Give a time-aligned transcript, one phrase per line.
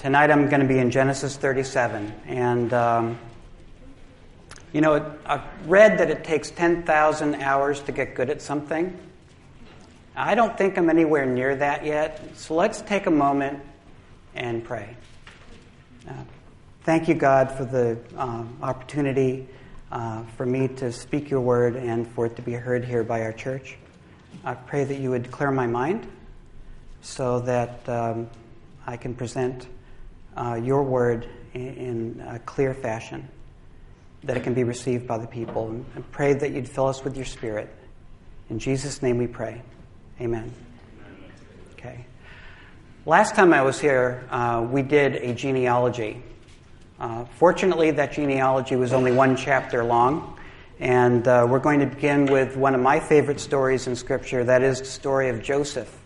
[0.00, 2.10] Tonight I'm going to be in Genesis 37.
[2.26, 3.18] And, um,
[4.72, 8.98] you know, I've read that it takes 10,000 hours to get good at something.
[10.16, 12.34] I don't think I'm anywhere near that yet.
[12.34, 13.62] So let's take a moment
[14.34, 14.96] and pray.
[16.08, 16.14] Uh,
[16.84, 19.46] thank you, God, for the um, opportunity
[19.92, 23.20] uh, for me to speak your word and for it to be heard here by
[23.20, 23.76] our church.
[24.46, 26.10] I pray that you would clear my mind
[27.02, 28.30] so that um,
[28.86, 29.66] I can present
[30.40, 33.28] uh, your word in, in, a clear fashion,
[34.24, 35.68] that it can be received by the people.
[35.68, 37.68] And, pray that you'd fill us with your spirit.
[38.48, 39.60] In Jesus' name we pray.
[40.20, 40.52] Amen.
[41.72, 42.06] Okay.
[43.06, 46.22] Last time I was here, uh, we did a genealogy.
[46.98, 50.38] Uh, fortunately, that genealogy was only one chapter long,
[50.78, 54.62] and uh, we're going to begin with one of my favorite stories in Scripture that
[54.62, 55.99] is the story of Joseph.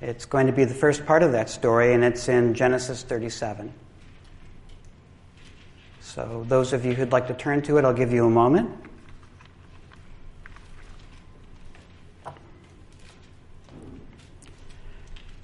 [0.00, 3.72] It's going to be the first part of that story, and it's in Genesis 37.
[6.00, 8.70] So, those of you who'd like to turn to it, I'll give you a moment.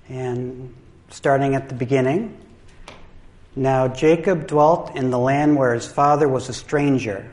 [0.09, 0.75] And
[1.11, 2.39] starting at the beginning.
[3.55, 7.31] Now Jacob dwelt in the land where his father was a stranger,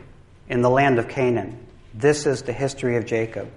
[0.47, 1.65] in the land of Canaan.
[1.93, 3.49] This is the history of Jacob.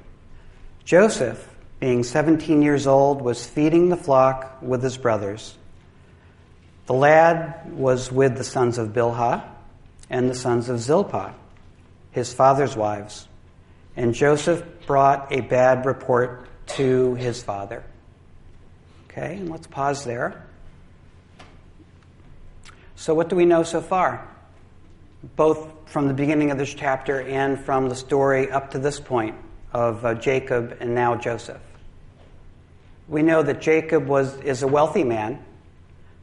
[0.85, 1.52] Joseph
[1.83, 5.59] being 17 years old, was feeding the flock with his brothers.
[6.87, 9.43] The lad was with the sons of Bilhah
[10.09, 11.35] and the sons of Zilpah,
[12.13, 13.27] his father's wives.
[13.97, 17.83] And Joseph brought a bad report to his father.
[19.07, 20.47] Okay, and let's pause there.
[22.95, 24.29] So, what do we know so far?
[25.35, 29.35] Both from the beginning of this chapter and from the story up to this point
[29.73, 31.61] of uh, Jacob and now Joseph
[33.13, 35.45] we know that Jacob was, is a wealthy man.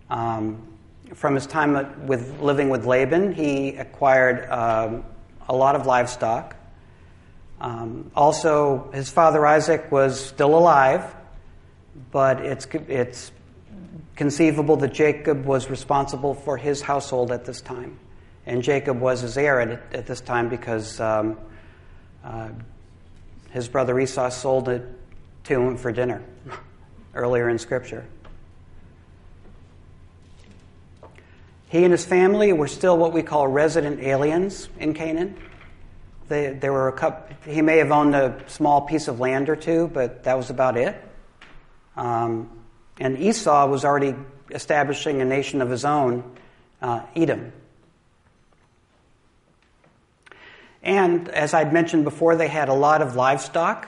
[0.10, 0.68] Um,
[1.14, 5.06] from his time with living with Laban, he acquired um,
[5.48, 6.56] a lot of livestock.
[7.62, 11.16] Um, also, his father Isaac was still alive,
[12.12, 13.32] but it's, it's
[14.16, 18.00] conceivable that Jacob was responsible for his household at this time.
[18.48, 21.38] And Jacob was his heir at, at this time because um,
[22.24, 22.50] uh,
[23.52, 24.84] his brother Esau sold it
[25.44, 26.24] to him for dinner.
[27.14, 28.06] earlier in Scripture.
[31.70, 35.38] He and his family were still what we call resident aliens in Canaan.
[36.28, 39.56] They, there were a couple, he may have owned a small piece of land or
[39.56, 40.96] two, but that was about it.
[41.96, 42.50] Um,
[43.00, 44.16] and Esau was already
[44.52, 46.36] establishing a nation of his own,
[46.82, 47.54] uh, Edom.
[50.82, 53.88] And as I'd mentioned before, they had a lot of livestock.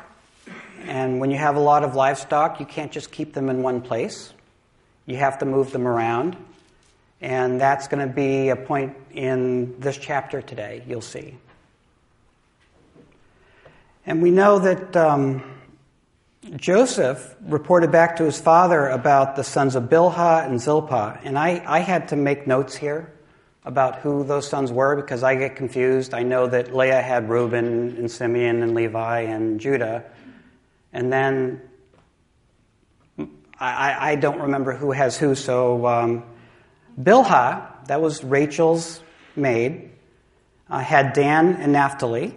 [0.86, 3.82] And when you have a lot of livestock, you can't just keep them in one
[3.82, 4.34] place.
[5.06, 6.38] You have to move them around.
[7.22, 11.38] And that's going to be a point in this chapter today, you'll see.
[14.06, 15.44] And we know that um,
[16.56, 21.20] Joseph reported back to his father about the sons of Bilhah and Zilpah.
[21.24, 23.14] And I, I had to make notes here
[23.64, 26.16] about who those sons were because I get confused.
[26.16, 30.04] I know that Leah had Reuben and Simeon and Levi and Judah.
[30.94, 31.62] And then
[33.60, 36.24] I, I don't remember who has who, so um,
[36.98, 39.02] that was Rachel's
[39.36, 39.92] maid,
[40.70, 42.36] uh, had Dan and Naphtali,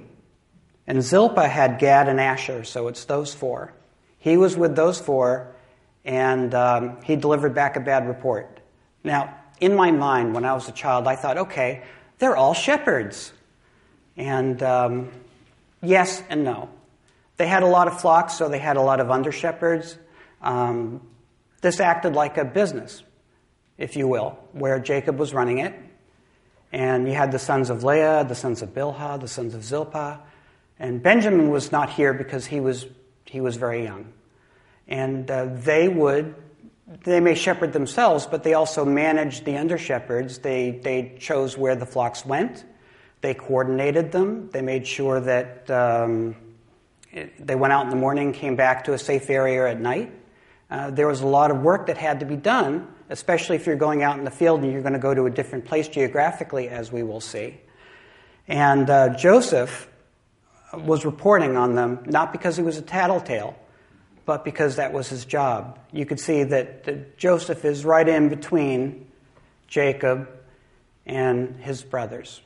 [0.87, 3.73] and Zilpah had Gad and Asher, so it's those four.
[4.19, 5.55] He was with those four,
[6.05, 8.61] and um, he delivered back a bad report.
[9.03, 11.85] Now, in my mind, when I was a child, I thought, okay,
[12.19, 13.33] they're all shepherds.
[14.17, 15.11] And um,
[15.83, 16.69] yes and no.
[17.37, 19.99] They had a lot of flocks, so they had a lot of under shepherds.
[20.41, 21.01] Um,
[21.63, 23.03] this acted like a business,
[23.77, 25.75] if you will, where Jacob was running it.
[26.71, 30.21] And you had the sons of Leah, the sons of Bilhah, the sons of Zilpah.
[30.79, 32.87] And Benjamin was not here because he was,
[33.25, 34.13] he was very young.
[34.87, 36.35] And uh, they would,
[37.05, 40.39] they may shepherd themselves, but they also managed the under shepherds.
[40.39, 42.65] They, they chose where the flocks went,
[43.23, 45.69] they coordinated them, they made sure that.
[45.71, 46.37] Um,
[47.39, 50.13] they went out in the morning, came back to a safe area at night.
[50.71, 53.77] Uh, there was a lot of work that had to be done, especially if you're
[53.77, 56.69] going out in the field and you're going to go to a different place geographically,
[56.69, 57.61] as we will see.
[58.49, 59.89] And uh, Joseph
[60.73, 63.57] was reporting on them, not because he was a tattletale,
[64.27, 65.79] but because that was his job.
[65.93, 69.07] You could see that, that Joseph is right in between
[69.69, 70.29] Jacob
[71.07, 72.41] and his brothers.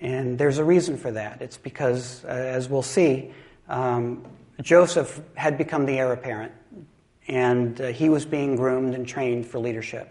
[0.00, 1.42] And there's a reason for that.
[1.42, 3.32] It's because, uh, as we'll see,
[3.68, 4.24] um,
[4.60, 6.52] Joseph had become the heir apparent,
[7.26, 10.10] and uh, he was being groomed and trained for leadership.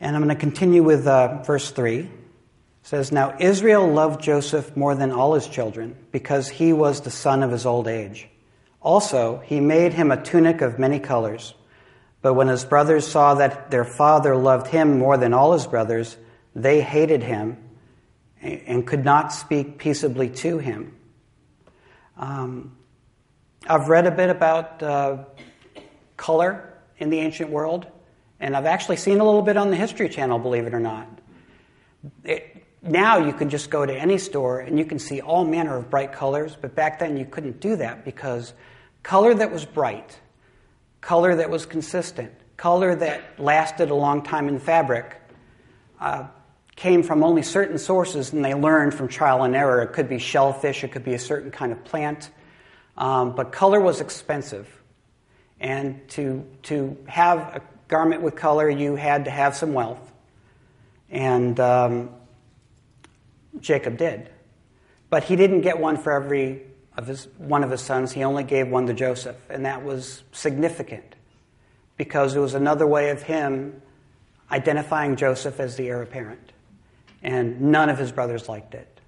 [0.00, 2.00] And I'm going to continue with uh, verse 3.
[2.00, 2.08] It
[2.82, 7.42] says, Now Israel loved Joseph more than all his children, because he was the son
[7.42, 8.28] of his old age.
[8.82, 11.54] Also, he made him a tunic of many colors.
[12.20, 16.16] But when his brothers saw that their father loved him more than all his brothers,
[16.54, 17.63] they hated him
[18.44, 20.94] and could not speak peaceably to him.
[22.16, 22.76] Um,
[23.66, 25.24] I've read a bit about uh,
[26.16, 27.86] color in the ancient world,
[28.40, 31.08] and I've actually seen a little bit on the History Channel, believe it or not.
[32.24, 35.76] It, now you can just go to any store and you can see all manner
[35.76, 38.52] of bright colors, but back then you couldn't do that because
[39.02, 40.20] color that was bright,
[41.00, 45.18] color that was consistent, color that lasted a long time in fabric,
[45.98, 46.26] uh,
[46.76, 49.82] came from only certain sources and they learned from trial and error.
[49.82, 52.30] It could be shellfish, it could be a certain kind of plant.
[52.96, 54.68] Um, but color was expensive.
[55.60, 60.12] And to, to have a garment with color, you had to have some wealth.
[61.10, 62.10] And um,
[63.60, 64.30] Jacob did.
[65.10, 66.62] But he didn't get one for every
[66.96, 68.12] of his, one of his sons.
[68.12, 69.36] He only gave one to Joseph.
[69.48, 71.14] And that was significant
[71.96, 73.80] because it was another way of him
[74.50, 76.52] identifying Joseph as the heir apparent
[77.24, 79.00] and none of his brothers liked it.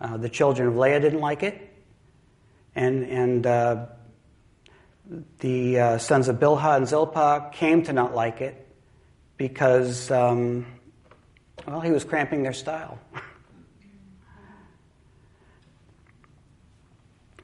[0.00, 1.60] Uh, the children of Leah didn't like it,
[2.76, 3.86] and, and uh,
[5.40, 8.64] the uh, sons of Bilhah and Zilpah came to not like it
[9.36, 10.66] because, um,
[11.66, 13.00] well, he was cramping their style.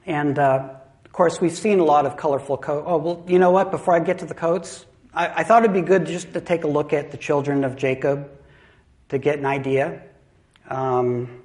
[0.05, 0.69] and uh,
[1.03, 2.85] of course, we've seen a lot of colorful coats.
[2.87, 3.69] Oh, well, you know what?
[3.69, 6.63] Before I get to the coats, I, I thought it'd be good just to take
[6.63, 8.29] a look at the children of Jacob
[9.09, 10.01] to get an idea
[10.69, 11.41] um,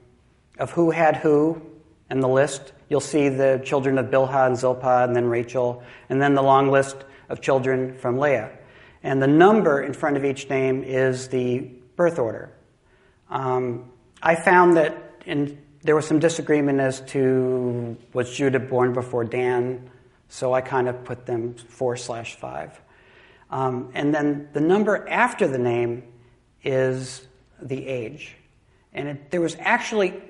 [0.58, 1.60] of who had who
[2.08, 2.72] and the list.
[2.88, 6.70] You'll see the children of Bilhah and Zilpah, and then Rachel, and then the long
[6.70, 6.96] list
[7.28, 8.50] of children from Leah.
[9.02, 11.60] And the number in front of each name is the
[11.96, 12.52] birth order.
[13.30, 13.90] Um,
[14.22, 19.88] I found that in, there was some disagreement as to was Judah born before Dan,
[20.28, 22.78] so I kind of put them four slash five.
[23.50, 26.04] Um, and then the number after the name
[26.62, 27.26] is
[27.62, 28.36] the age.
[28.92, 30.20] And it, there was actually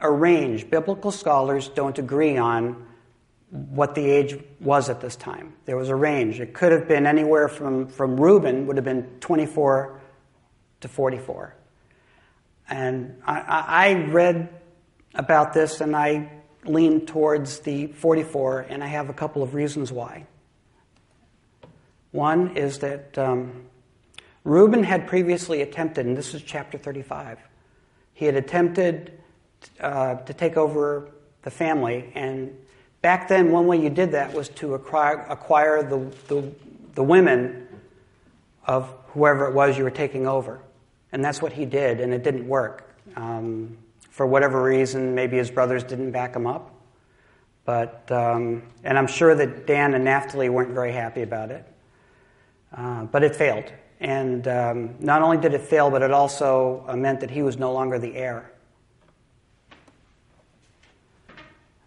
[0.00, 0.68] a range.
[0.70, 2.86] Biblical scholars don't agree on
[3.50, 5.52] what the age was at this time.
[5.66, 6.40] There was a range.
[6.40, 10.00] It could have been anywhere from, from Reuben, would have been 24
[10.80, 11.54] to 44.
[12.68, 14.48] And I, I read
[15.14, 16.30] about this and I
[16.64, 20.26] leaned towards the 44, and I have a couple of reasons why.
[22.12, 23.64] One is that um,
[24.44, 27.38] Reuben had previously attempted, and this is chapter 35,
[28.14, 29.18] he had attempted
[29.80, 31.10] uh, to take over
[31.42, 32.56] the family, and
[33.02, 35.98] back then, one way you did that was to acquire, acquire the,
[36.28, 36.52] the,
[36.94, 37.68] the women
[38.66, 40.60] of whoever it was you were taking over.
[41.12, 42.94] And that's what he did, and it didn't work.
[43.16, 43.76] Um,
[44.10, 46.74] for whatever reason, maybe his brothers didn't back him up.
[47.64, 51.66] But, um, and I'm sure that Dan and Naphtali weren't very happy about it.
[52.74, 53.70] Uh, but it failed.
[54.02, 57.72] And um, not only did it fail, but it also meant that he was no
[57.72, 58.50] longer the heir.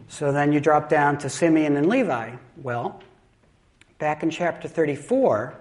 [0.07, 2.31] So then you drop down to Simeon and Levi.
[2.63, 3.01] Well,
[3.99, 5.59] back in chapter 34,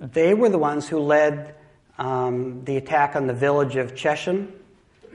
[0.00, 1.54] they were the ones who led
[1.98, 4.52] um, the attack on the village of Shechem.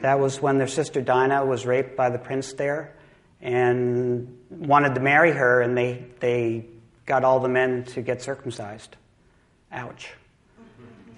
[0.01, 2.95] That was when their sister Dinah was raped by the prince there
[3.41, 6.65] and wanted to marry her, and they, they
[7.05, 8.95] got all the men to get circumcised.
[9.71, 10.09] Ouch.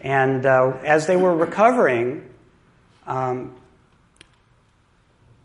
[0.01, 2.29] And uh, as they were recovering,
[3.05, 3.55] um,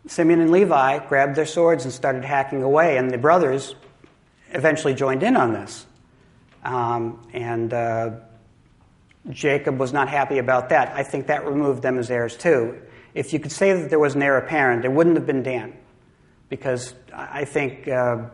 [0.07, 3.75] Simeon and Levi grabbed their swords and started hacking away, and the brothers
[4.51, 5.85] eventually joined in on this.
[6.63, 8.11] Um, and uh,
[9.29, 10.95] Jacob was not happy about that.
[10.95, 12.81] I think that removed them as heirs too.
[13.13, 15.73] If you could say that there was an heir apparent, it wouldn't have been Dan,
[16.49, 18.25] because I think uh,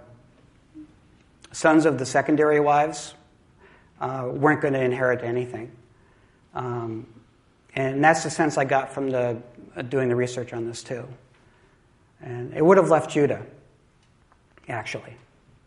[1.52, 3.14] sons of the secondary wives
[4.02, 5.72] uh, weren't going to inherit anything.
[6.54, 7.08] Um,
[7.76, 9.42] and that's the sense I got from the,
[9.78, 11.08] uh, doing the research on this, too.
[12.20, 13.46] And it would have left Judah,
[14.68, 15.16] actually.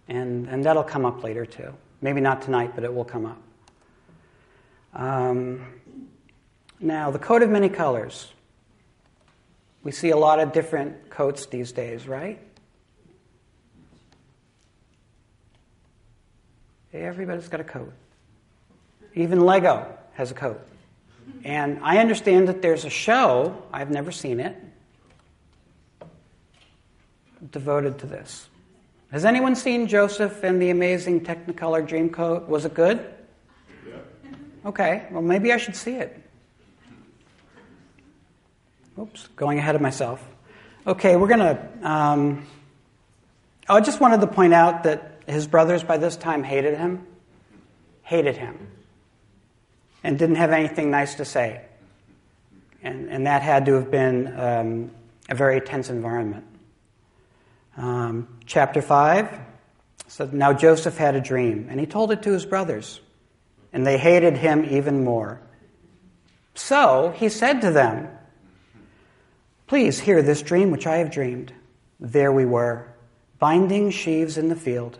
[0.09, 1.73] And, and that'll come up later, too.
[2.03, 3.41] Maybe not tonight, but it will come up.
[4.93, 5.65] Um,
[6.81, 8.31] now, the coat of many colors.
[9.83, 12.41] We see a lot of different coats these days, right?
[16.93, 17.93] Everybody's got a coat.
[19.15, 20.61] Even Lego has a coat.
[21.45, 24.57] And I understand that there's a show, I've never seen it,
[27.51, 28.49] devoted to this.
[29.11, 32.49] Has anyone seen Joseph and the Amazing Technicolor Dream Dreamcoat?
[32.49, 33.05] Was it good?
[33.87, 33.95] Yeah.
[34.67, 36.21] Okay, well, maybe I should see it.
[38.99, 40.25] Oops, going ahead of myself.
[40.87, 41.89] Okay, we're going to.
[41.89, 42.47] Um,
[43.69, 47.07] I just wanted to point out that his brothers by this time hated him.
[48.03, 48.69] Hated him.
[50.05, 51.63] And didn't have anything nice to say.
[52.85, 54.91] And, and that had to have been um,
[55.29, 56.45] a very tense environment.
[57.77, 59.41] Um, chapter 5
[60.07, 63.01] said, Now Joseph had a dream, and he told it to his brothers,
[63.73, 65.41] and they hated him even more.
[66.55, 68.09] So he said to them,
[69.67, 71.53] Please hear this dream which I have dreamed.
[71.99, 72.87] There we were,
[73.39, 74.99] binding sheaves in the field.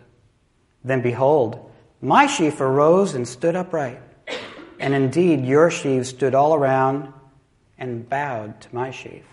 [0.83, 1.71] Then behold,
[2.01, 4.01] my sheaf arose and stood upright.
[4.79, 7.13] And indeed, your sheaves stood all around
[7.77, 9.23] and bowed to my sheaf.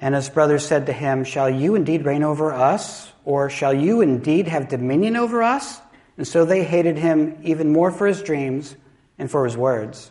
[0.00, 3.10] And his brothers said to him, Shall you indeed reign over us?
[3.24, 5.80] Or shall you indeed have dominion over us?
[6.16, 8.76] And so they hated him even more for his dreams
[9.18, 10.10] and for his words.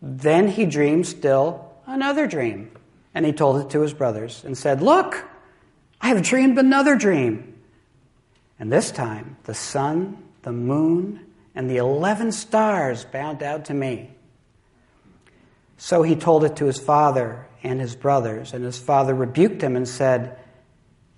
[0.00, 2.70] Then he dreamed still another dream.
[3.14, 5.24] And he told it to his brothers and said, Look,
[6.00, 7.54] I have dreamed another dream.
[8.58, 11.25] And this time the sun, the moon,
[11.56, 14.10] and the eleven stars bowed down to me.
[15.78, 19.74] So he told it to his father and his brothers, and his father rebuked him
[19.74, 20.38] and said,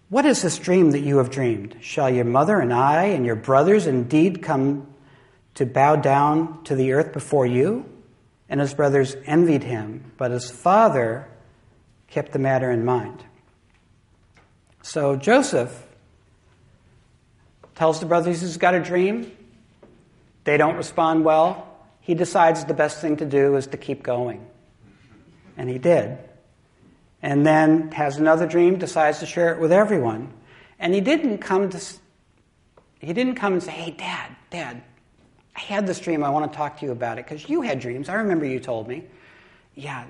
[0.08, 1.76] What is this dream that you have dreamed?
[1.80, 4.86] Shall your mother and I and your brothers indeed come
[5.56, 7.84] to bow down to the earth before you?
[8.48, 11.28] And his brothers envied him, but his father
[12.08, 13.22] kept the matter in mind.
[14.82, 15.84] So Joseph
[17.74, 19.30] tells the brothers he's got a dream.
[20.48, 21.68] They don't respond well.
[22.00, 24.46] He decides the best thing to do is to keep going.
[25.58, 26.16] And he did.
[27.20, 30.32] And then has another dream, decides to share it with everyone.
[30.78, 31.78] And he didn't come to
[32.98, 34.80] he didn't come and say, "Hey dad, dad,
[35.54, 36.24] I had this dream.
[36.24, 38.08] I want to talk to you about it because you had dreams.
[38.08, 39.04] I remember you told me.
[39.74, 40.06] Yeah,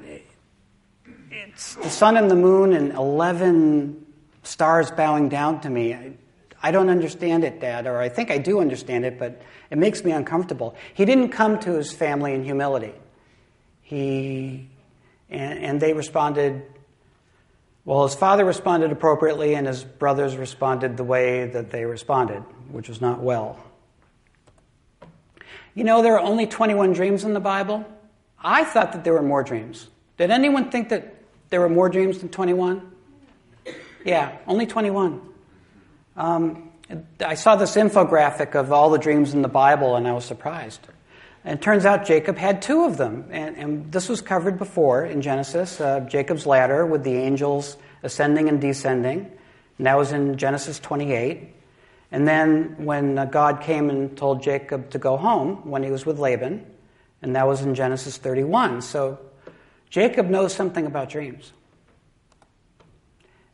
[1.32, 4.06] it's the sun and the moon and 11
[4.44, 6.16] stars bowing down to me.
[6.62, 10.04] I, don't understand it, Dad, or I think I do understand it, but it makes
[10.04, 10.74] me uncomfortable.
[10.94, 12.94] He didn't come to his family in humility.
[13.82, 14.68] He,
[15.30, 16.62] and, and they responded,
[17.84, 22.88] well, his father responded appropriately, and his brothers responded the way that they responded, which
[22.88, 23.58] was not well.
[25.74, 27.86] You know, there are only 21 dreams in the Bible.
[28.42, 29.88] I thought that there were more dreams.
[30.16, 31.14] Did anyone think that
[31.50, 32.90] there were more dreams than 21?
[34.04, 35.20] Yeah, only 21.
[36.18, 36.70] Um,
[37.24, 40.80] I saw this infographic of all the dreams in the Bible and I was surprised.
[41.44, 43.28] And it turns out Jacob had two of them.
[43.30, 48.48] And, and this was covered before in Genesis uh, Jacob's ladder with the angels ascending
[48.48, 49.30] and descending.
[49.78, 51.54] And that was in Genesis 28.
[52.10, 56.04] And then when uh, God came and told Jacob to go home when he was
[56.04, 56.66] with Laban,
[57.22, 58.82] and that was in Genesis 31.
[58.82, 59.20] So
[59.88, 61.52] Jacob knows something about dreams.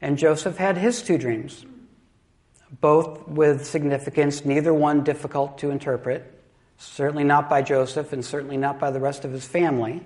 [0.00, 1.66] And Joseph had his two dreams,
[2.80, 6.42] both with significance, neither one difficult to interpret,
[6.78, 10.02] certainly not by Joseph and certainly not by the rest of his family.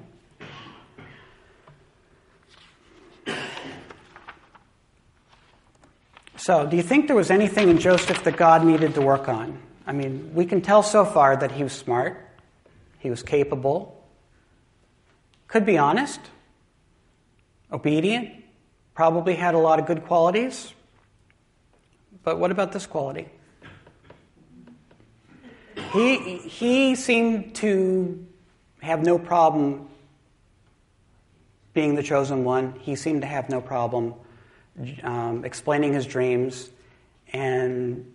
[6.36, 9.58] So, do you think there was anything in Joseph that God needed to work on?
[9.86, 12.26] I mean, we can tell so far that he was smart,
[13.00, 14.02] he was capable,
[15.46, 16.20] could be honest,
[17.72, 18.30] obedient,
[18.94, 20.72] probably had a lot of good qualities.
[22.24, 23.28] But what about this quality?
[25.92, 28.26] He, he seemed to
[28.80, 29.88] have no problem
[31.72, 32.74] being the chosen one.
[32.80, 34.14] He seemed to have no problem
[35.02, 36.70] um, explaining his dreams
[37.32, 38.12] and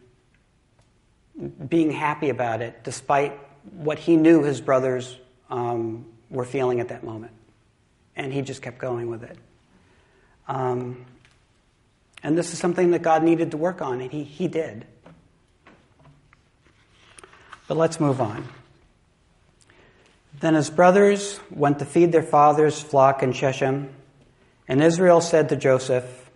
[1.67, 3.39] being happy about it, despite
[3.71, 5.17] what he knew his brothers
[5.49, 7.31] um, were feeling at that moment.
[8.15, 9.37] And he just kept going with it.
[10.47, 11.05] Um,
[12.23, 14.85] and this is something that God needed to work on, and he, he did.
[17.67, 18.47] But let's move on.
[20.39, 23.93] Then his brothers went to feed their father's flock in Shechem,
[24.67, 26.29] and Israel said to Joseph,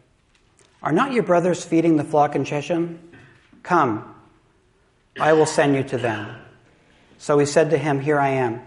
[0.83, 2.99] Are not your brothers feeding the flock in Shechem?
[3.63, 4.15] Come,
[5.19, 6.35] I will send you to them.
[7.17, 8.61] So he said to him, Here I am.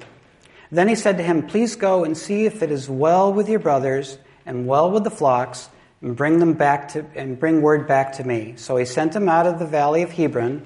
[0.73, 3.59] Then he said to him, Please go and see if it is well with your
[3.59, 5.69] brothers and well with the flocks,
[6.03, 8.55] and bring them back to and bring word back to me.
[8.57, 10.65] So he sent them out of the valley of Hebron,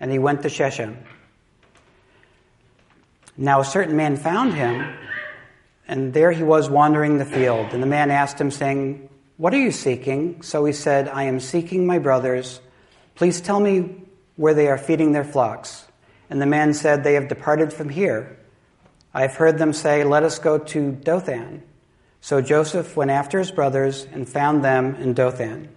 [0.00, 0.98] and he went to Shechem.
[3.36, 4.94] Now a certain man found him,
[5.88, 7.72] and there he was wandering the field.
[7.72, 10.42] And the man asked him, saying, What are you seeking?
[10.42, 12.60] So he said, I am seeking my brothers.
[13.14, 14.02] Please tell me
[14.36, 15.86] where they are feeding their flocks.
[16.28, 18.38] And the man said, They have departed from here.
[19.14, 21.62] I have heard them say, Let us go to Dothan.
[22.22, 25.68] So Joseph went after his brothers and found them in Dothan.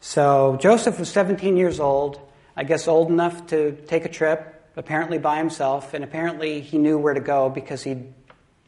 [0.00, 2.18] So Joseph was 17 years old,
[2.56, 6.96] I guess old enough to take a trip, apparently by himself, and apparently he knew
[6.96, 8.10] where to go because he'd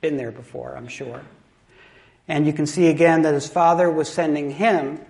[0.02, 1.22] been there before, I'm sure.
[2.28, 5.00] And you can see again that his father was sending him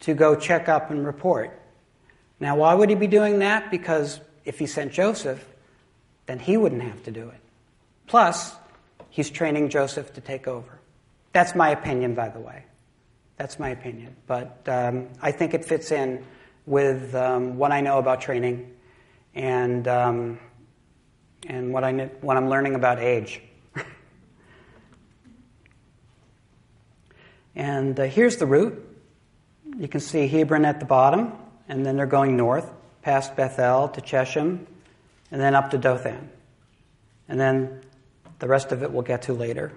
[0.00, 1.60] to go check up and report.
[2.38, 3.72] Now, why would he be doing that?
[3.72, 5.44] Because if he sent Joseph,
[6.26, 7.40] then he wouldn't have to do it.
[8.06, 8.54] Plus,
[9.10, 10.75] he's training Joseph to take over.
[11.36, 12.64] That's my opinion, by the way.
[13.36, 14.16] That's my opinion.
[14.26, 16.24] But um, I think it fits in
[16.64, 18.72] with um, what I know about training
[19.34, 20.38] and, um,
[21.46, 23.42] and what, I, what I'm learning about age.
[27.54, 28.82] and uh, here's the route.
[29.76, 31.34] You can see Hebron at the bottom,
[31.68, 34.66] and then they're going north past Bethel to Shechem,
[35.30, 36.30] and then up to Dothan.
[37.28, 37.82] And then
[38.38, 39.70] the rest of it we'll get to later.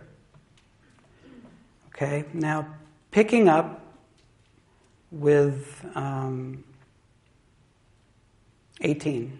[2.02, 2.66] Okay, now
[3.12, 3.82] picking up
[5.12, 6.64] with um,
[8.80, 9.38] 18.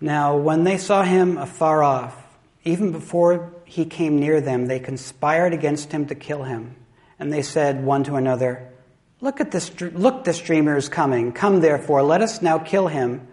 [0.00, 2.16] Now, when they saw him afar off,
[2.64, 6.74] even before he came near them, they conspired against him to kill him.
[7.18, 8.66] And they said one to another,
[9.20, 11.32] Look at this, look, this dreamer is coming.
[11.32, 13.28] Come therefore, let us now kill him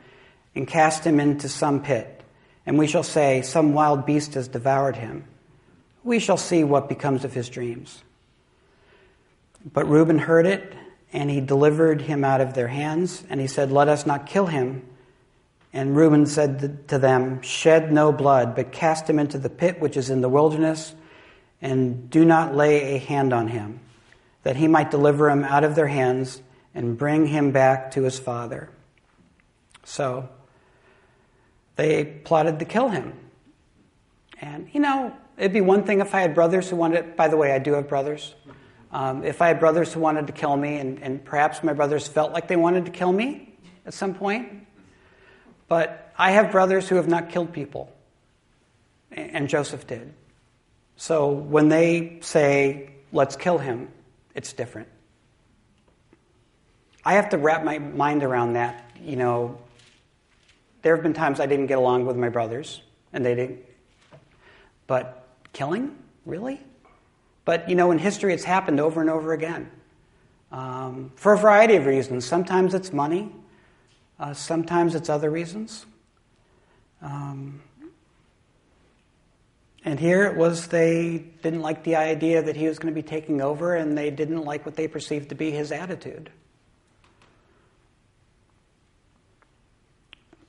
[0.56, 2.22] and cast him into some pit.
[2.66, 5.26] And we shall say, Some wild beast has devoured him
[6.06, 8.04] we shall see what becomes of his dreams.
[9.74, 10.74] But Reuben heard it,
[11.12, 14.46] and he delivered him out of their hands, and he said, Let us not kill
[14.46, 14.88] him.
[15.74, 19.98] And Reuben said to them, Shed no blood, but cast him into the pit which
[19.98, 20.94] is in the wilderness,
[21.62, 23.80] and do not lay a hand on him,
[24.44, 26.42] that he might deliver him out of their hands
[26.76, 28.70] and bring him back to his father.
[29.84, 30.30] So
[31.78, 33.14] they plotted to kill him.
[34.42, 37.36] And, you know, It'd be one thing if I had brothers who wanted, by the
[37.36, 38.34] way, I do have brothers.
[38.92, 42.08] Um, if I had brothers who wanted to kill me, and, and perhaps my brothers
[42.08, 43.54] felt like they wanted to kill me
[43.86, 44.66] at some point,
[45.68, 47.92] but I have brothers who have not killed people,
[49.12, 50.14] and Joseph did.
[50.96, 53.90] So when they say, let's kill him,
[54.34, 54.88] it's different.
[57.04, 58.90] I have to wrap my mind around that.
[59.02, 59.58] You know,
[60.82, 63.65] there have been times I didn't get along with my brothers, and they didn't.
[64.88, 65.96] But Killing?
[66.26, 66.60] Really?
[67.46, 69.72] But, you know, in history it's happened over and over again.
[70.52, 72.26] Um, for a variety of reasons.
[72.26, 73.32] Sometimes it's money,
[74.20, 75.86] uh, sometimes it's other reasons.
[77.02, 77.62] Um,
[79.84, 83.08] and here it was they didn't like the idea that he was going to be
[83.08, 86.32] taking over, and they didn't like what they perceived to be his attitude.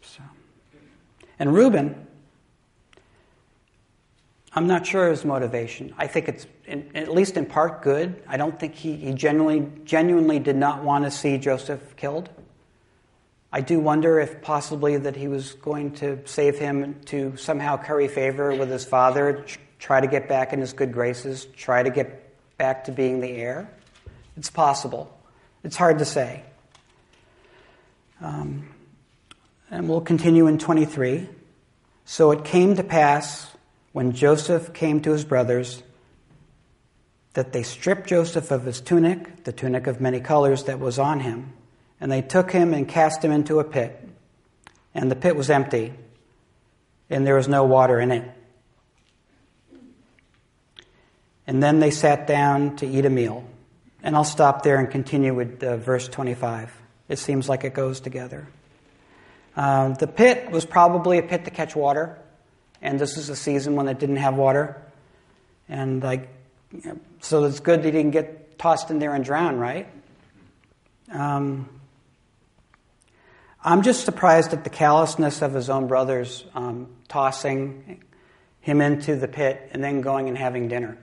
[0.01, 0.23] So.
[1.39, 2.06] And Reuben,
[4.57, 5.95] I'm not sure his motivation.
[5.99, 8.23] I think it's, in, at least in part, good.
[8.27, 12.31] I don't think he, he genuinely, genuinely did not want to see Joseph killed.
[13.53, 18.09] I do wonder if possibly that he was going to save him to somehow curry
[18.09, 19.45] favor with his father,
[19.79, 23.29] try to get back in his good graces, try to get back to being the
[23.29, 23.71] heir.
[24.39, 25.15] It's possible.
[25.65, 26.43] It's hard to say.
[28.23, 28.71] Um,
[29.71, 31.29] and we'll continue in 23.
[32.07, 33.51] So it came to pass
[33.97, 35.83] when Joseph came to his brothers
[37.33, 41.21] that they stripped Joseph of his tunic, the tunic of many colors that was on
[41.21, 41.55] him,
[41.99, 44.07] and they took him and cast him into a pit.
[44.95, 45.95] And the pit was empty,
[47.09, 48.31] and there was no water in it.
[51.47, 53.47] And then they sat down to eat a meal.
[54.03, 56.71] And I'll stop there and continue with uh, verse 25.
[57.09, 58.47] It seems like it goes together.
[59.57, 62.19] Um, the pit was probably a pit to catch water
[62.87, 64.81] and this is a season when it didn't have water.
[65.69, 66.29] And like,
[67.21, 69.89] so it's good that he didn't get tossed in there and drown, right?
[71.13, 71.69] Um,
[73.65, 78.05] I'm just surprised at the callousness of his own brothers um, tossing
[78.61, 80.97] him into the pit and then going and having dinner.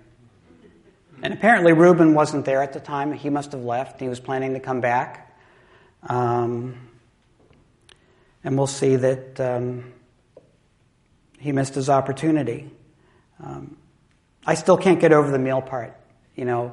[1.22, 3.12] And apparently, Reuben wasn't there at the time.
[3.12, 4.00] He must have left.
[4.00, 5.38] He was planning to come back.
[6.04, 6.76] Um,
[8.43, 9.93] and we'll see that um,
[11.43, 12.71] he missed his opportunity.
[13.43, 13.75] Um,
[14.45, 15.93] I still can't get over the meal part.
[16.36, 16.71] You know,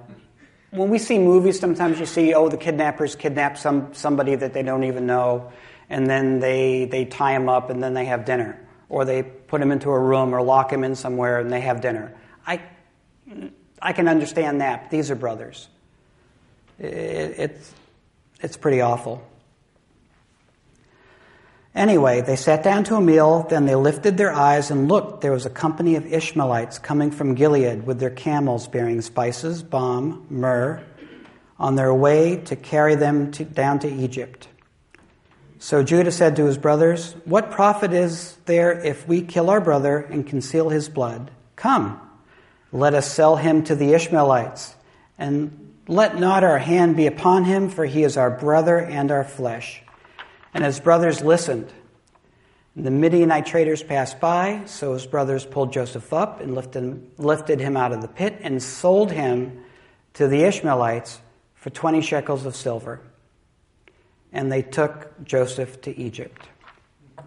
[0.71, 4.63] when we see movies, sometimes you see, oh, the kidnappers kidnap some somebody that they
[4.63, 5.51] don't even know,
[5.89, 9.61] and then they they tie him up, and then they have dinner, or they put
[9.61, 12.15] him into a room or lock him in somewhere, and they have dinner.
[12.47, 12.63] I
[13.83, 14.89] I can understand that.
[14.89, 15.67] These are brothers.
[16.79, 17.75] It, it's
[18.41, 19.27] it's pretty awful.
[21.75, 25.21] Anyway, they sat down to a meal, then they lifted their eyes and looked.
[25.21, 30.27] There was a company of Ishmaelites coming from Gilead with their camels bearing spices, balm,
[30.29, 30.83] myrrh,
[31.59, 34.49] on their way to carry them to, down to Egypt.
[35.61, 39.99] So Judah said to his brothers, What profit is there if we kill our brother
[39.99, 41.31] and conceal his blood?
[41.55, 42.01] Come,
[42.73, 44.75] let us sell him to the Ishmaelites,
[45.19, 49.23] and let not our hand be upon him, for he is our brother and our
[49.23, 49.83] flesh.
[50.53, 51.73] And his brothers listened.
[52.75, 57.77] And The Midianite traders passed by, so his brothers pulled Joseph up and lifted, him
[57.77, 59.63] out of the pit and sold him
[60.15, 61.21] to the Ishmaelites
[61.55, 63.01] for 20 shekels of silver
[64.33, 66.49] and they took Joseph to Egypt.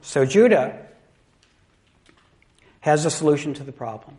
[0.01, 0.79] So Judah
[2.81, 4.17] has a solution to the problem.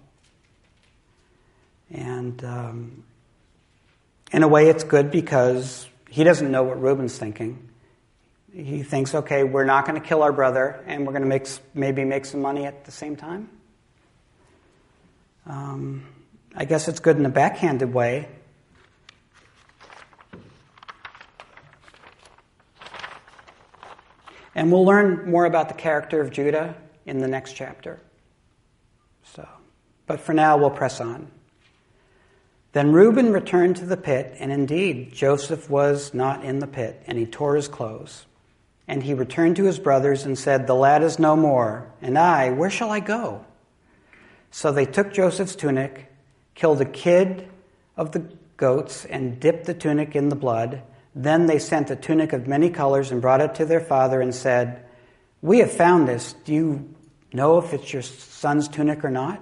[1.91, 3.05] And um,
[4.33, 7.69] in a way, it's good because he doesn't know what Reuben's thinking.
[8.55, 11.49] He thinks, okay, we're not going to kill our brother, and we're going to make,
[11.75, 13.51] maybe make some money at the same time.
[15.47, 16.07] Um,
[16.55, 18.29] I guess it's good in a backhanded way
[24.55, 28.01] And we'll learn more about the character of Judah in the next chapter.
[29.25, 29.47] So,
[30.07, 31.31] but for now, we'll press on.
[32.73, 37.19] Then Reuben returned to the pit, and indeed, Joseph was not in the pit, and
[37.19, 38.27] he tore his clothes.
[38.87, 42.51] And he returned to his brothers and said, The lad is no more, and I,
[42.51, 43.45] where shall I go?
[44.51, 46.13] So they took Joseph's tunic,
[46.55, 47.49] killed a kid
[47.97, 50.83] of the goats, and dipped the tunic in the blood
[51.15, 54.35] then they sent a tunic of many colors and brought it to their father and
[54.35, 54.85] said,
[55.43, 56.33] We have found this.
[56.45, 56.95] Do you
[57.33, 59.41] know if it's your son's tunic or not?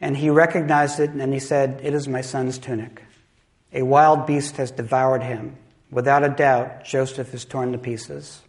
[0.00, 3.02] And he recognized it and he said, It is my son's tunic.
[3.72, 5.56] A wild beast has devoured him.
[5.92, 8.40] Without a doubt, Joseph is torn to pieces.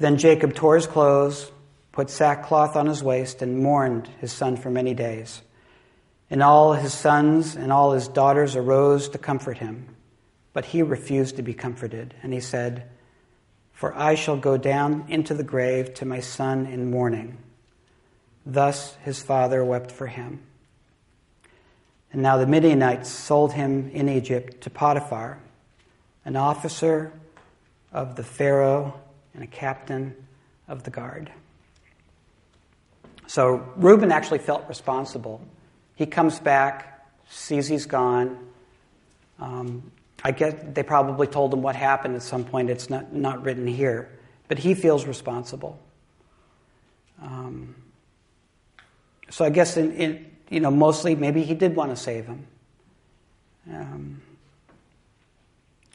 [0.00, 1.52] Then Jacob tore his clothes,
[1.92, 5.40] put sackcloth on his waist, and mourned his son for many days.
[6.28, 9.94] And all his sons and all his daughters arose to comfort him.
[10.52, 12.88] But he refused to be comforted, and he said,
[13.72, 17.38] For I shall go down into the grave to my son in mourning.
[18.44, 20.40] Thus his father wept for him.
[22.12, 25.38] And now the Midianites sold him in Egypt to Potiphar,
[26.26, 27.10] an officer
[27.92, 29.00] of the Pharaoh
[29.32, 30.14] and a captain
[30.68, 31.32] of the guard.
[33.26, 35.40] So Reuben actually felt responsible.
[35.94, 38.46] He comes back, sees he's gone,
[39.38, 39.90] um,
[40.24, 42.70] I guess they probably told him what happened at some point.
[42.70, 44.10] It's not, not written here.
[44.48, 45.78] But he feels responsible.
[47.22, 47.74] Um,
[49.30, 52.46] so I guess, in, in, you know, mostly maybe he did want to save him.
[53.72, 54.22] Um,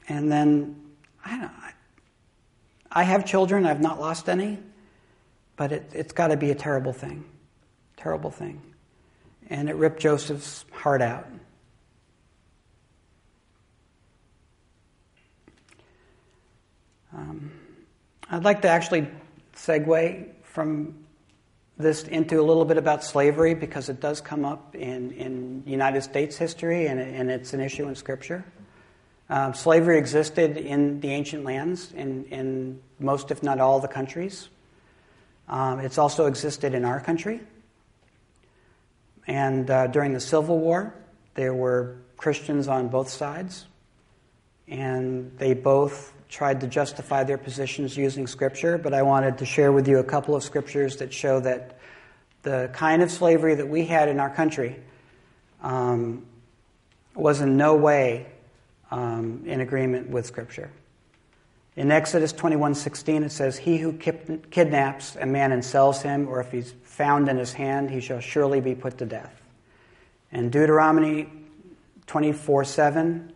[0.08, 0.76] and then,
[1.24, 1.52] I don't
[2.94, 4.58] I have children, I've not lost any,
[5.56, 7.24] but it, it's got to be a terrible thing.
[7.96, 8.60] Terrible thing.
[9.48, 11.26] And it ripped Joseph's heart out.
[17.14, 17.50] Um,
[18.30, 19.08] I'd like to actually
[19.54, 21.04] segue from
[21.78, 26.02] this into a little bit about slavery because it does come up in, in United
[26.02, 28.44] States history and, and it's an issue in Scripture.
[29.32, 34.50] Um, slavery existed in the ancient lands in, in most, if not all, the countries.
[35.48, 37.40] Um, it's also existed in our country.
[39.26, 40.92] And uh, during the Civil War,
[41.32, 43.64] there were Christians on both sides,
[44.68, 49.72] and they both tried to justify their positions using Scripture, but I wanted to share
[49.72, 51.78] with you a couple of scriptures that show that
[52.42, 54.78] the kind of slavery that we had in our country
[55.62, 56.26] um,
[57.14, 58.26] was in no way
[58.92, 60.70] um, in agreement with Scripture.
[61.74, 66.52] In Exodus 21:16 it says, "He who kidnaps a man and sells him, or if
[66.52, 69.42] he's found in his hand, he shall surely be put to death."
[70.30, 71.28] In Deuteronomy
[72.06, 73.32] 24:7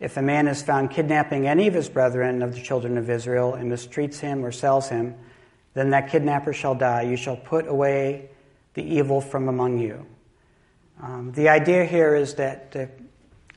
[0.00, 3.54] if a man is found kidnapping any of his brethren of the children of Israel
[3.54, 5.16] and mistreats him or sells him,
[5.74, 7.02] then that kidnapper shall die.
[7.02, 8.30] You shall put away
[8.74, 10.06] the evil from among you.
[11.02, 12.86] Um, the idea here is that uh,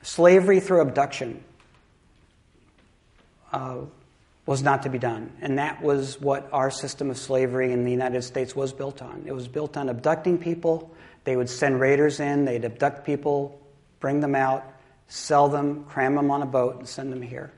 [0.02, 1.44] slavery through abduction
[3.52, 3.78] uh,
[4.46, 5.32] was not to be done.
[5.42, 9.24] And that was what our system of slavery in the United States was built on.
[9.26, 10.92] It was built on abducting people.
[11.24, 13.60] They would send raiders in, they'd abduct people,
[14.00, 14.66] bring them out,
[15.08, 17.52] sell them, cram them on a boat, and send them here.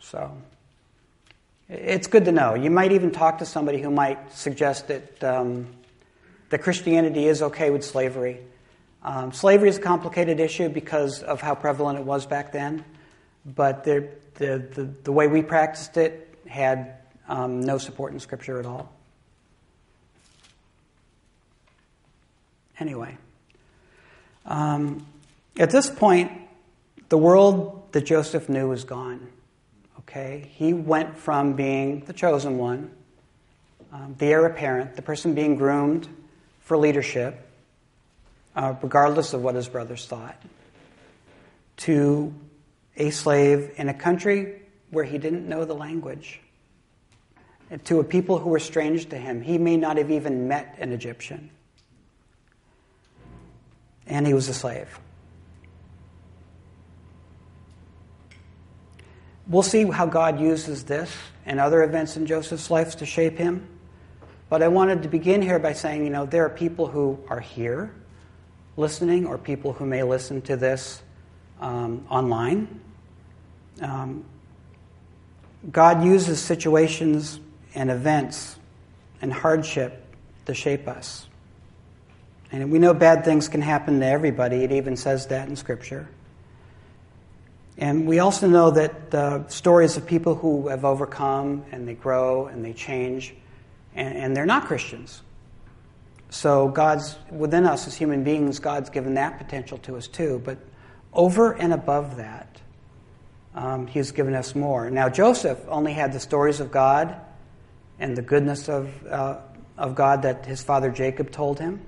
[0.00, 0.30] So
[1.68, 2.54] it's good to know.
[2.54, 5.66] You might even talk to somebody who might suggest that, um,
[6.50, 8.40] that Christianity is okay with slavery.
[9.04, 12.84] Um, slavery is a complicated issue because of how prevalent it was back then,
[13.44, 16.96] but the, the, the, way we practiced it had
[17.28, 18.90] um, no support in Scripture at all.
[22.80, 23.16] Anyway,
[24.46, 25.06] um,
[25.58, 26.32] at this point,
[27.10, 29.28] the world that Joseph knew was gone.
[30.00, 30.50] Okay?
[30.54, 32.90] He went from being the chosen one,
[33.92, 36.08] um, the heir apparent, the person being groomed
[36.60, 37.46] for leadership,
[38.56, 40.40] uh, regardless of what his brothers thought,
[41.76, 42.32] to
[42.96, 46.40] a slave in a country where he didn't know the language,
[47.84, 49.40] to a people who were strange to him.
[49.40, 51.50] He may not have even met an Egyptian.
[54.06, 54.98] And he was a slave.
[59.46, 61.10] We'll see how God uses this
[61.44, 63.66] and other events in Joseph's life to shape him.
[64.48, 67.40] But I wanted to begin here by saying, you know, there are people who are
[67.40, 67.94] here
[68.76, 71.02] listening, or people who may listen to this
[71.60, 72.80] um, online.
[73.80, 74.24] Um,
[75.70, 77.40] God uses situations
[77.74, 78.58] and events
[79.22, 80.04] and hardship
[80.46, 81.26] to shape us.
[82.52, 84.62] And we know bad things can happen to everybody.
[84.62, 86.08] It even says that in Scripture.
[87.76, 92.46] And we also know that uh, stories of people who have overcome and they grow
[92.46, 93.34] and they change,
[93.96, 95.22] and, and they're not Christians.
[96.30, 100.40] So God's within us as human beings, God's given that potential to us too.
[100.44, 100.58] But
[101.12, 102.60] over and above that,
[103.54, 104.90] um, He's given us more.
[104.90, 107.14] Now Joseph only had the stories of God
[107.98, 109.38] and the goodness of uh,
[109.76, 111.80] of God that his father Jacob told him,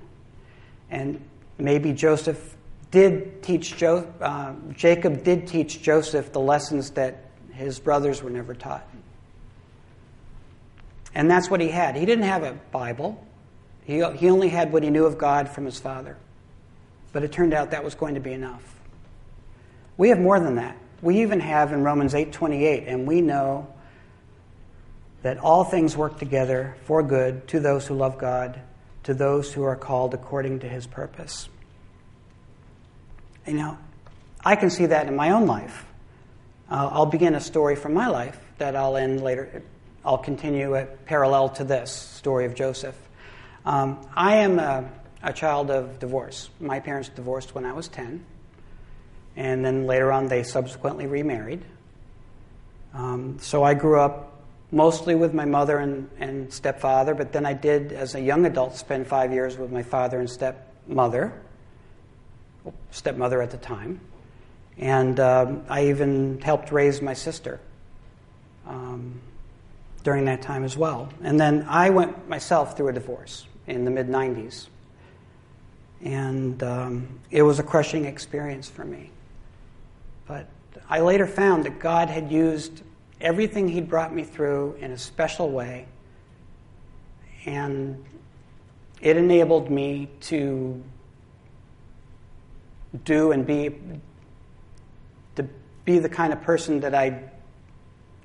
[0.89, 1.23] and
[1.57, 2.55] maybe Joseph
[2.91, 8.53] did teach jo- uh, Jacob did teach Joseph the lessons that his brothers were never
[8.53, 8.87] taught.
[11.13, 11.95] And that's what he had.
[11.95, 13.25] He didn't have a Bible.
[13.87, 16.17] He, he only had what he knew of God from his father.
[17.13, 18.61] But it turned out that was going to be enough.
[19.95, 20.77] We have more than that.
[21.01, 23.67] We even have in Romans 8:28 and we know
[25.21, 28.59] that all things work together for good to those who love God,
[29.03, 31.47] to those who are called according to his purpose.
[33.47, 33.77] You know,
[34.43, 35.85] I can see that in my own life.
[36.69, 39.63] Uh, I'll begin a story from my life that I'll end later.
[40.03, 42.95] I'll continue it parallel to this story of Joseph.
[43.65, 44.89] Um, I am a,
[45.21, 46.49] a, child of divorce.
[46.59, 48.23] My parents divorced when I was 10,
[49.35, 51.63] and then later on they subsequently remarried.
[52.93, 54.41] Um, so I grew up
[54.71, 58.75] mostly with my mother and, and stepfather, but then I did, as a young adult,
[58.75, 61.33] spend five years with my father and stepmother
[62.91, 63.99] stepmother at the time.
[64.77, 67.59] And um, I even helped raise my sister
[68.67, 69.21] um,
[70.07, 71.09] during that time as well.
[71.21, 74.67] And then I went myself through a divorce in the mid 90s.
[76.01, 79.11] And um, it was a crushing experience for me.
[80.25, 80.47] But
[80.89, 82.83] I later found that God had used
[83.19, 85.87] everything He'd brought me through in a special way.
[87.45, 88.01] And
[89.01, 90.81] it enabled me to
[93.03, 93.75] do and be
[95.35, 95.49] to
[95.83, 97.29] be the kind of person that I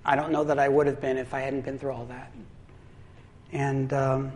[0.04, 2.32] I don't know that I would have been if I hadn't been through all that.
[3.52, 4.32] And um,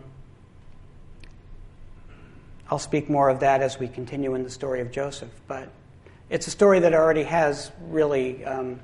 [2.69, 5.31] I'll speak more of that as we continue in the story of Joseph.
[5.47, 5.69] But
[6.29, 8.79] it's a story that already has really um,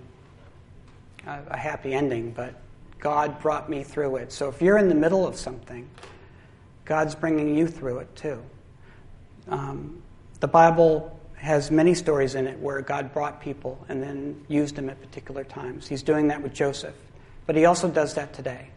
[1.26, 2.56] a, happy ending, but
[3.00, 4.32] God brought me through it.
[4.32, 5.88] So if you're in the middle of something,
[6.86, 8.41] God's bringing you through it too.
[9.48, 10.02] Um,
[10.39, 14.89] the Bible has many stories in it where God brought people and then used them
[14.89, 15.86] at particular times.
[15.86, 16.95] He's doing that with Joseph,
[17.45, 18.69] but he also does that today.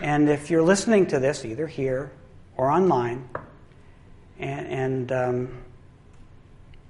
[0.00, 2.12] And if you're listening to this, either here
[2.56, 3.28] or online,
[4.38, 5.64] and, and um,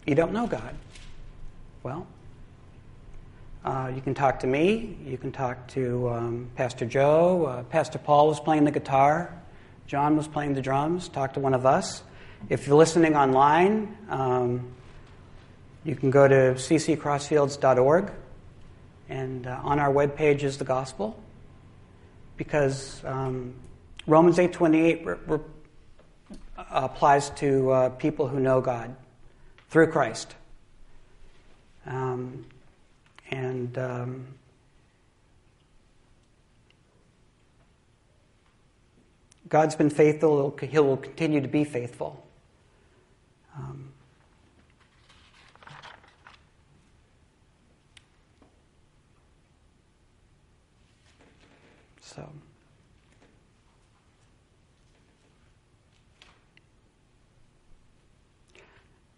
[0.07, 0.75] you don't know God,
[1.83, 2.07] well,
[3.65, 4.99] uh, you can talk to me.
[5.07, 7.47] You can talk to um, Pastor Joe.
[7.47, 9.35] Uh, Pastor Paul was playing the guitar.
[9.87, 11.09] John was playing the drums.
[11.09, 12.03] Talk to one of us.
[12.51, 14.75] If you're listening online, um,
[15.83, 18.13] you can go to cccrossfields.org,
[19.09, 21.19] and uh, on our webpage is the gospel,
[22.37, 23.55] because um,
[24.07, 25.41] Romans 8:28 re- re-
[26.71, 28.95] applies to uh, people who know God
[29.71, 30.35] through Christ,
[31.87, 32.45] um,
[33.31, 34.27] and um,
[39.49, 42.24] God's been faithful; He will continue to be faithful.
[43.57, 43.93] Um,
[52.01, 52.29] so.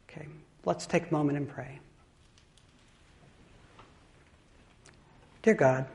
[0.09, 0.27] Okay,
[0.64, 1.79] let's take a moment and pray.
[5.42, 5.87] Dear God,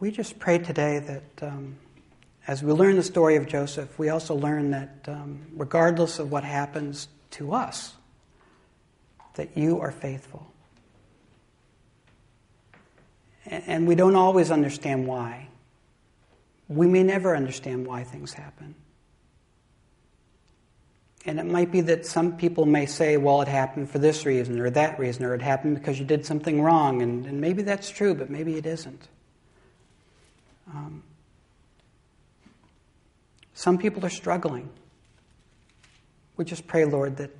[0.00, 1.76] we just pray today that um,
[2.48, 6.44] as we learn the story of Joseph, we also learn that um, regardless of what
[6.44, 7.92] happens to us,
[9.34, 10.50] that you are faithful.
[13.44, 15.48] And we don't always understand why.
[16.68, 18.74] We may never understand why things happen.
[21.26, 24.58] And it might be that some people may say, well, it happened for this reason
[24.58, 27.02] or that reason, or it happened because you did something wrong.
[27.02, 29.08] And, and maybe that's true, but maybe it isn't.
[30.68, 31.02] Um,
[33.58, 34.70] some people are struggling.
[36.36, 37.32] We just pray, Lord, that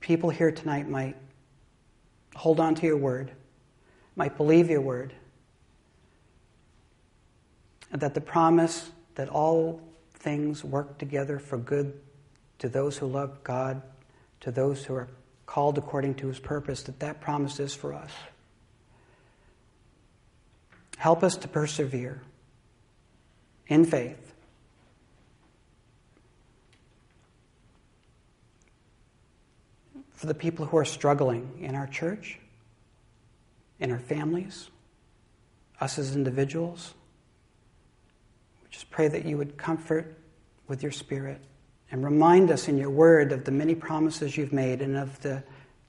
[0.00, 1.14] people here tonight might
[2.34, 3.32] hold on to your word,
[4.16, 5.12] might believe your word,
[7.92, 9.82] and that the promise that all
[10.14, 11.92] things work together for good
[12.60, 13.82] to those who love God,
[14.40, 15.08] to those who are
[15.44, 18.10] called according to his purpose, that that promise is for us.
[20.96, 22.22] Help us to persevere
[23.68, 24.34] in faith.
[30.12, 32.38] For the people who are struggling in our church,
[33.80, 34.70] in our families,
[35.80, 36.94] us as individuals,
[38.62, 40.16] we just pray that you would comfort
[40.66, 41.40] with your spirit
[41.90, 45.42] and remind us in your word of the many promises you've made and of the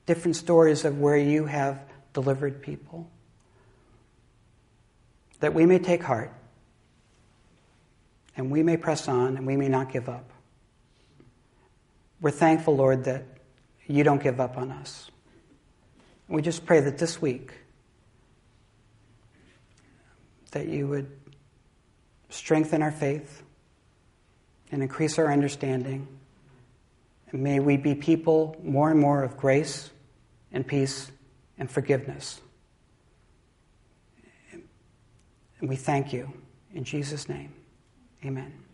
[0.06, 1.80] different stories of where you have
[2.14, 3.10] delivered people
[5.40, 6.32] that we may take heart
[8.38, 10.30] and we may press on and we may not give up.
[12.22, 13.24] We're thankful, Lord, that
[13.88, 15.10] you don't give up on us.
[16.28, 17.54] We just pray that this week
[20.52, 21.12] that you would
[22.30, 23.44] strengthen our faith
[24.72, 26.08] and increase our understanding.
[27.32, 29.92] And may we be people more and more of grace
[30.52, 31.12] and peace
[31.58, 32.42] and forgiveness.
[35.60, 36.32] And we thank you.
[36.74, 37.54] In Jesus' name,
[38.26, 38.65] amen.